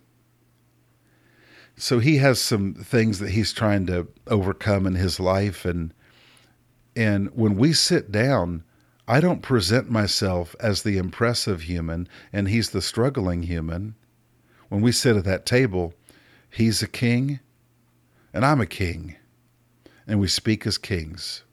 So 1.75 1.99
he 1.99 2.17
has 2.17 2.39
some 2.39 2.75
things 2.75 3.19
that 3.19 3.31
he's 3.31 3.51
trying 3.51 3.87
to 3.87 4.07
overcome 4.27 4.85
in 4.85 4.95
his 4.95 5.19
life 5.19 5.65
and 5.65 5.93
and 6.95 7.31
when 7.33 7.55
we 7.55 7.73
sit 7.73 8.11
down, 8.11 8.63
I 9.07 9.19
don't 9.19 9.41
present 9.41 9.89
myself 9.89 10.55
as 10.59 10.83
the 10.83 10.99
impressive 10.99 11.63
human 11.63 12.07
and 12.31 12.47
he's 12.47 12.69
the 12.69 12.83
struggling 12.83 13.43
human. 13.43 13.95
When 14.69 14.81
we 14.81 14.91
sit 14.91 15.17
at 15.17 15.25
that 15.25 15.47
table, 15.47 15.95
he's 16.51 16.83
a 16.83 16.87
king 16.87 17.39
and 18.31 18.45
I'm 18.45 18.61
a 18.61 18.67
king. 18.67 19.15
And 20.05 20.19
we 20.19 20.27
speak 20.27 20.67
as 20.67 20.77
kings. 20.77 21.43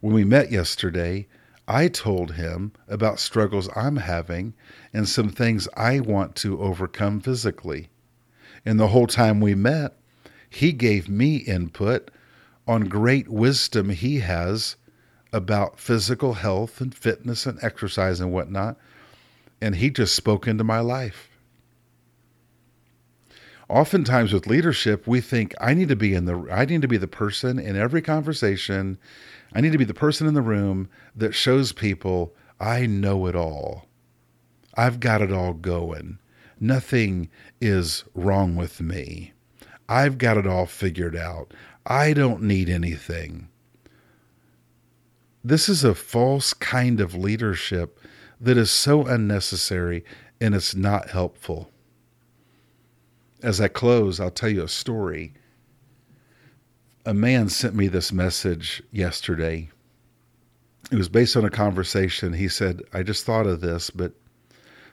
When 0.00 0.12
we 0.12 0.24
met 0.24 0.50
yesterday, 0.50 1.26
I 1.68 1.88
told 1.88 2.32
him 2.32 2.72
about 2.86 3.18
struggles 3.18 3.68
I'm 3.74 3.96
having 3.96 4.54
and 4.92 5.08
some 5.08 5.30
things 5.30 5.68
I 5.76 6.00
want 6.00 6.36
to 6.36 6.60
overcome 6.60 7.20
physically. 7.20 7.88
And 8.64 8.78
the 8.78 8.88
whole 8.88 9.06
time 9.06 9.40
we 9.40 9.54
met, 9.54 9.96
he 10.48 10.72
gave 10.72 11.08
me 11.08 11.36
input 11.36 12.10
on 12.68 12.82
great 12.82 13.28
wisdom 13.28 13.90
he 13.90 14.20
has 14.20 14.76
about 15.32 15.78
physical 15.78 16.34
health 16.34 16.80
and 16.80 16.94
fitness 16.94 17.46
and 17.46 17.58
exercise 17.62 18.20
and 18.20 18.32
whatnot. 18.32 18.76
And 19.60 19.76
he 19.76 19.90
just 19.90 20.14
spoke 20.14 20.46
into 20.46 20.64
my 20.64 20.80
life. 20.80 21.30
Oftentimes 23.68 24.32
with 24.32 24.46
leadership, 24.46 25.06
we 25.08 25.20
think 25.20 25.52
I 25.60 25.74
need 25.74 25.88
to 25.88 25.96
be 25.96 26.14
in 26.14 26.24
the 26.24 26.46
I 26.52 26.64
need 26.64 26.82
to 26.82 26.88
be 26.88 26.98
the 26.98 27.08
person 27.08 27.58
in 27.58 27.74
every 27.74 28.00
conversation 28.00 28.98
I 29.54 29.60
need 29.60 29.72
to 29.72 29.78
be 29.78 29.84
the 29.84 29.94
person 29.94 30.26
in 30.26 30.34
the 30.34 30.42
room 30.42 30.88
that 31.14 31.34
shows 31.34 31.72
people 31.72 32.34
I 32.60 32.86
know 32.86 33.26
it 33.26 33.36
all. 33.36 33.86
I've 34.74 35.00
got 35.00 35.22
it 35.22 35.32
all 35.32 35.52
going. 35.52 36.18
Nothing 36.58 37.28
is 37.60 38.04
wrong 38.14 38.56
with 38.56 38.80
me. 38.80 39.32
I've 39.88 40.18
got 40.18 40.36
it 40.36 40.46
all 40.46 40.66
figured 40.66 41.16
out. 41.16 41.52
I 41.84 42.12
don't 42.12 42.42
need 42.42 42.68
anything. 42.68 43.48
This 45.44 45.68
is 45.68 45.84
a 45.84 45.94
false 45.94 46.52
kind 46.52 47.00
of 47.00 47.14
leadership 47.14 48.00
that 48.40 48.56
is 48.56 48.70
so 48.70 49.06
unnecessary 49.06 50.04
and 50.40 50.54
it's 50.54 50.74
not 50.74 51.10
helpful. 51.10 51.70
As 53.42 53.60
I 53.60 53.68
close, 53.68 54.18
I'll 54.18 54.30
tell 54.30 54.48
you 54.48 54.64
a 54.64 54.68
story 54.68 55.34
a 57.06 57.14
man 57.14 57.48
sent 57.48 57.72
me 57.72 57.86
this 57.86 58.12
message 58.12 58.82
yesterday. 58.90 59.70
It 60.90 60.96
was 60.96 61.08
based 61.08 61.36
on 61.36 61.44
a 61.44 61.50
conversation. 61.50 62.32
He 62.32 62.48
said, 62.48 62.82
I 62.92 63.04
just 63.04 63.24
thought 63.24 63.46
of 63.46 63.60
this, 63.60 63.90
but 63.90 64.12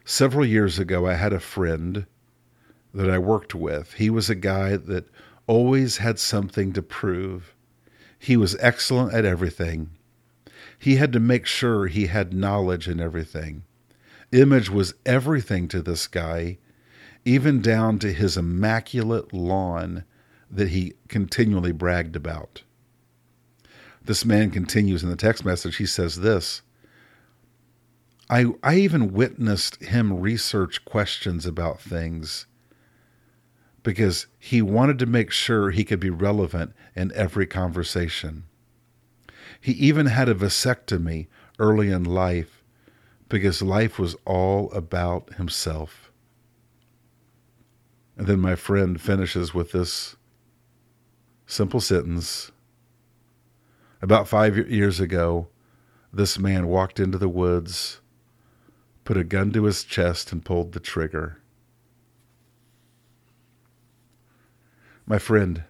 several 0.06 0.46
years 0.46 0.78
ago, 0.78 1.08
I 1.08 1.16
had 1.16 1.34
a 1.34 1.40
friend 1.40 2.06
that 2.94 3.10
I 3.10 3.18
worked 3.18 3.56
with. 3.56 3.94
He 3.94 4.12
was 4.12 4.30
a 4.30 4.36
guy 4.36 4.78
that 4.78 5.10
always 5.48 5.98
had 5.98 6.20
something 6.20 6.72
to 6.74 6.84
prove. 6.84 7.56
He 8.20 8.38
was 8.38 8.56
excellent 8.60 9.16
at 9.16 9.26
everything. 9.26 9.90
He 10.78 10.98
had 10.98 11.14
to 11.14 11.20
make 11.20 11.48
sure 11.48 11.88
he 11.88 12.06
had 12.06 12.32
knowledge 12.32 12.88
in 12.88 13.00
everything. 13.00 13.64
Image 14.32 14.70
was 14.70 14.94
everything 15.04 15.68
to 15.70 15.82
this 15.82 16.06
guy, 16.06 16.60
even 17.26 17.60
down 17.60 17.98
to 18.00 18.14
his 18.14 18.38
immaculate 18.38 19.34
lawn 19.34 20.04
that 20.54 20.70
he 20.70 20.94
continually 21.08 21.72
bragged 21.72 22.16
about. 22.16 22.64
This 24.06 24.26
man 24.26 24.52
continues 24.52 25.04
in 25.04 25.10
the 25.10 25.16
text 25.16 25.46
message. 25.46 25.78
He 25.78 25.86
says 25.86 26.18
this 26.18 26.62
I, 28.30 28.46
I 28.62 28.76
even 28.76 29.14
witnessed 29.14 29.82
him 29.84 30.20
research 30.20 30.86
questions 30.86 31.46
about 31.46 31.82
things 31.82 32.46
because 33.82 34.28
he 34.40 34.62
wanted 34.62 35.00
to 35.00 35.06
make 35.06 35.32
sure 35.32 35.72
he 35.72 35.84
could 35.84 36.00
be 36.00 36.10
relevant 36.10 36.74
in 36.96 37.12
every 37.14 37.46
conversation. 37.46 38.44
He 39.60 39.74
even 39.74 40.08
had 40.08 40.30
a 40.30 40.36
vasectomy 40.36 41.28
early 41.60 41.90
in 41.90 42.04
life 42.04 42.64
because 43.28 43.62
life 43.62 44.00
was 44.00 44.16
all 44.26 44.72
about 44.72 45.34
himself. 45.36 46.12
And 48.16 48.28
then 48.28 48.40
my 48.40 48.56
friend 48.56 49.00
finishes 49.02 49.54
with 49.54 49.72
this 49.72 50.16
Simple 51.54 51.82
sentence. 51.82 52.52
About 54.02 54.28
five 54.28 54.58
years 54.58 55.00
ago, 55.00 55.50
this 56.12 56.40
man 56.40 56.66
walked 56.66 57.00
into 57.00 57.20
the 57.20 57.30
woods, 57.30 58.02
put 59.04 59.18
a 59.18 59.24
gun 59.24 59.52
to 59.52 59.66
his 59.66 59.84
chest, 59.84 60.32
and 60.32 60.44
pulled 60.44 60.72
the 60.72 60.80
trigger. 60.80 61.44
My 65.06 65.20
friend, 65.20 65.64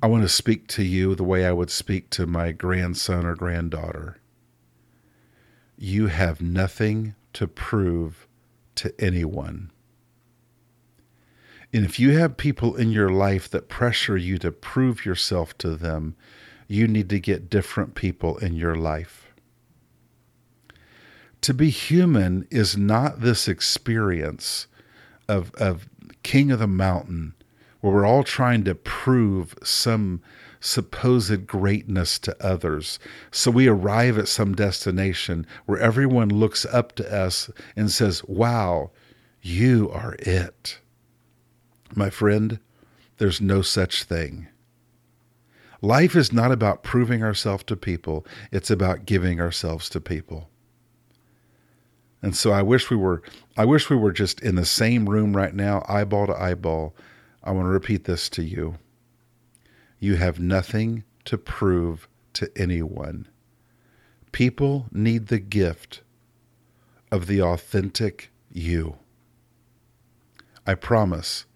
I 0.00 0.06
want 0.06 0.22
to 0.22 0.28
speak 0.28 0.68
to 0.68 0.84
you 0.84 1.16
the 1.16 1.24
way 1.24 1.44
I 1.44 1.50
would 1.50 1.70
speak 1.70 2.10
to 2.10 2.28
my 2.28 2.52
grandson 2.52 3.26
or 3.26 3.34
granddaughter. 3.34 4.18
You 5.76 6.06
have 6.06 6.40
nothing 6.40 7.16
to 7.32 7.48
prove 7.48 8.28
to 8.76 8.94
anyone. 9.00 9.72
And 11.72 11.84
if 11.84 11.98
you 11.98 12.16
have 12.18 12.36
people 12.36 12.76
in 12.76 12.90
your 12.90 13.10
life 13.10 13.50
that 13.50 13.68
pressure 13.68 14.16
you 14.16 14.38
to 14.38 14.50
prove 14.50 15.04
yourself 15.04 15.56
to 15.58 15.76
them, 15.76 16.16
you 16.68 16.88
need 16.88 17.08
to 17.10 17.20
get 17.20 17.50
different 17.50 17.94
people 17.94 18.38
in 18.38 18.54
your 18.54 18.74
life. 18.74 19.26
To 21.42 21.54
be 21.54 21.70
human 21.70 22.46
is 22.50 22.76
not 22.76 23.20
this 23.20 23.46
experience 23.46 24.66
of, 25.28 25.54
of 25.54 25.88
king 26.22 26.50
of 26.50 26.58
the 26.58 26.66
mountain 26.66 27.34
where 27.80 27.92
we're 27.92 28.06
all 28.06 28.24
trying 28.24 28.64
to 28.64 28.74
prove 28.74 29.54
some 29.62 30.20
supposed 30.58 31.46
greatness 31.46 32.18
to 32.18 32.36
others. 32.44 32.98
So 33.30 33.50
we 33.50 33.68
arrive 33.68 34.18
at 34.18 34.28
some 34.28 34.54
destination 34.54 35.46
where 35.66 35.78
everyone 35.78 36.30
looks 36.30 36.64
up 36.66 36.96
to 36.96 37.14
us 37.16 37.50
and 37.76 37.90
says, 37.90 38.24
Wow, 38.24 38.90
you 39.40 39.90
are 39.92 40.16
it. 40.18 40.80
My 41.96 42.10
friend, 42.10 42.60
there's 43.16 43.40
no 43.40 43.62
such 43.62 44.04
thing. 44.04 44.48
Life 45.80 46.14
is 46.14 46.30
not 46.30 46.52
about 46.52 46.82
proving 46.82 47.22
ourselves 47.22 47.64
to 47.64 47.76
people, 47.76 48.26
it's 48.52 48.70
about 48.70 49.06
giving 49.06 49.40
ourselves 49.40 49.88
to 49.90 50.00
people. 50.00 50.50
And 52.20 52.36
so 52.36 52.52
I 52.52 52.60
wish 52.60 52.90
we 52.90 52.96
were 52.96 53.22
I 53.56 53.64
wish 53.64 53.88
we 53.88 53.96
were 53.96 54.12
just 54.12 54.40
in 54.40 54.56
the 54.56 54.66
same 54.66 55.08
room 55.08 55.34
right 55.34 55.54
now, 55.54 55.84
eyeball 55.88 56.26
to 56.26 56.34
eyeball. 56.34 56.94
I 57.42 57.52
want 57.52 57.64
to 57.66 57.70
repeat 57.70 58.04
this 58.04 58.28
to 58.30 58.42
you. 58.42 58.76
You 59.98 60.16
have 60.16 60.38
nothing 60.38 61.04
to 61.24 61.38
prove 61.38 62.08
to 62.34 62.50
anyone. 62.56 63.28
People 64.32 64.86
need 64.92 65.28
the 65.28 65.38
gift 65.38 66.02
of 67.10 67.26
the 67.26 67.40
authentic 67.40 68.30
you. 68.52 68.96
I 70.66 70.74
promise, 70.74 71.46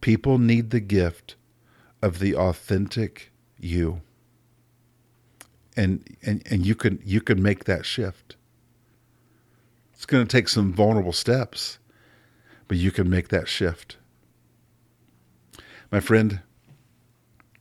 people 0.00 0.38
need 0.38 0.70
the 0.70 0.80
gift 0.80 1.36
of 2.02 2.18
the 2.18 2.34
authentic 2.34 3.32
you. 3.58 4.00
And, 5.76 6.16
and, 6.22 6.42
and 6.50 6.66
you 6.66 6.74
can 6.74 7.00
you 7.04 7.20
can 7.20 7.42
make 7.42 7.64
that 7.64 7.86
shift. 7.86 8.36
It's 9.92 10.06
going 10.06 10.26
to 10.26 10.30
take 10.30 10.48
some 10.48 10.72
vulnerable 10.72 11.12
steps, 11.12 11.78
but 12.68 12.76
you 12.76 12.90
can 12.90 13.08
make 13.08 13.28
that 13.28 13.48
shift. 13.48 13.96
My 15.92 16.00
friend, 16.00 16.40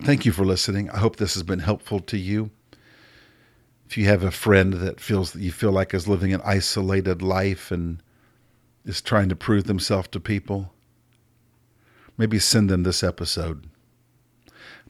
thank 0.04 0.26
you 0.26 0.32
for 0.32 0.46
listening. 0.46 0.90
I 0.90 0.98
hope 0.98 1.18
this 1.18 1.34
has 1.34 1.44
been 1.44 1.60
helpful 1.60 2.00
to 2.00 2.18
you. 2.18 2.52
If 3.86 3.98
you 3.98 4.06
have 4.06 4.24
a 4.24 4.32
friend 4.32 4.74
that 4.74 5.00
feels 5.00 5.34
that 5.34 5.42
you 5.42 5.52
feel 5.52 5.72
like 5.72 5.94
is 5.94 6.08
living 6.08 6.34
an 6.34 6.42
isolated 6.46 7.22
life 7.22 7.72
and 7.72 8.02
is 8.86 9.02
trying 9.02 9.30
to 9.30 9.36
prove 9.36 9.66
themselves 9.66 10.08
to 10.10 10.20
people, 10.20 10.72
maybe 12.20 12.38
send 12.38 12.70
them 12.70 12.84
this 12.84 13.02
episode. 13.02 13.66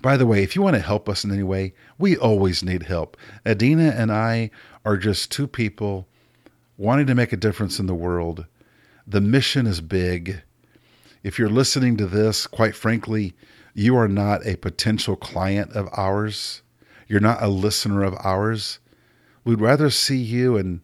By 0.02 0.18
the 0.18 0.26
way, 0.26 0.44
if 0.44 0.56
you 0.56 0.62
want 0.62 0.76
to 0.76 0.82
help 0.82 1.08
us 1.08 1.24
in 1.24 1.32
any 1.32 1.44
way, 1.44 1.74
we 1.98 2.18
always 2.18 2.64
need 2.64 2.84
help. 2.84 3.16
Adina 3.46 3.94
and 3.96 4.12
I 4.12 4.50
are 4.84 4.98
just 4.98 5.32
two 5.32 5.48
people 5.48 6.08
wanting 6.76 7.06
to 7.08 7.16
make 7.16 7.32
a 7.32 7.38
difference 7.38 7.80
in 7.80 7.86
the 7.86 7.94
world. 7.94 8.46
The 9.06 9.22
mission 9.22 9.68
is 9.68 9.80
big. 9.80 10.42
If 11.22 11.38
you're 11.38 11.50
listening 11.50 11.98
to 11.98 12.08
this, 12.08 12.48
quite 12.48 12.76
frankly, 12.76 13.36
you 13.76 13.96
are 13.96 14.08
not 14.08 14.46
a 14.48 14.56
potential 14.56 15.16
client 15.16 15.72
of 15.74 15.88
ours. 15.94 16.64
You're 17.08 17.20
not 17.20 17.44
a 17.44 17.48
listener 17.48 18.04
of 18.04 18.16
ours. 18.24 18.80
We'd 19.44 19.62
rather 19.62 19.90
see 19.90 20.18
you 20.18 20.58
and 20.58 20.84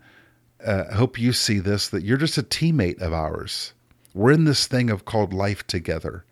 uh, 0.64 0.94
hope 0.94 1.20
you 1.20 1.34
see 1.34 1.60
this 1.60 1.88
that 1.88 2.04
you're 2.04 2.18
just 2.18 2.38
a 2.38 2.44
teammate 2.44 3.02
of 3.02 3.14
ours. 3.14 3.74
We're 4.14 4.32
in 4.32 4.46
this 4.46 4.68
thing 4.68 4.90
of 4.90 5.06
called 5.06 5.34
life 5.34 5.66
together. 5.68 6.26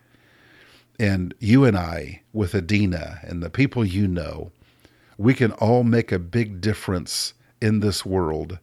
And 0.99 1.33
you 1.39 1.65
and 1.65 1.77
I, 1.77 2.21
with 2.31 2.53
Adina 2.53 3.19
and 3.23 3.41
the 3.41 3.49
people 3.49 3.83
you 3.83 4.07
know, 4.07 4.51
we 5.17 5.33
can 5.33 5.51
all 5.53 5.83
make 5.83 6.11
a 6.11 6.19
big 6.19 6.61
difference 6.61 7.33
in 7.61 7.79
this 7.79 8.05
world 8.05 8.59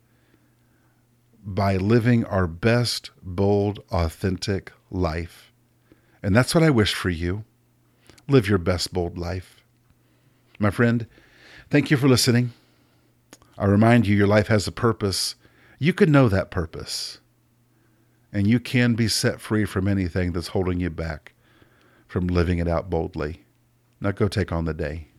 by 1.45 1.77
living 1.77 2.25
our 2.25 2.47
best, 2.47 3.11
bold, 3.23 3.81
authentic 3.91 4.73
life. 4.91 5.53
And 6.23 6.37
that's 6.37 6.55
what 6.55 6.65
I 6.65 6.71
wish 6.71 6.95
for 6.95 7.11
you. 7.11 7.45
Live 8.29 8.49
your 8.49 8.59
best, 8.59 8.93
bold 8.93 9.19
life. 9.19 9.65
My 10.59 10.71
friend, 10.71 11.07
thank 11.71 11.91
you 11.91 11.97
for 11.97 12.09
listening. 12.09 12.53
I 13.59 13.65
remind 13.65 14.07
you, 14.07 14.15
your 14.15 14.27
life 14.27 14.49
has 14.49 14.67
a 14.67 14.73
purpose. 14.73 15.35
You 15.79 15.93
can 15.93 16.13
know 16.13 16.29
that 16.29 16.51
purpose. 16.51 17.19
And 18.33 18.47
you 18.47 18.61
can 18.61 18.95
be 18.95 19.09
set 19.09 19.41
free 19.41 19.65
from 19.65 19.89
anything 19.89 20.33
that's 20.33 20.49
holding 20.49 20.79
you 20.79 20.91
back 20.91 21.33
from 22.11 22.27
living 22.27 22.59
it 22.59 22.67
out 22.67 22.91
boldly. 22.91 23.45
Now 24.01 24.11
go 24.11 24.27
take 24.27 24.51
on 24.51 24.65
the 24.65 24.75
day. 24.75 25.10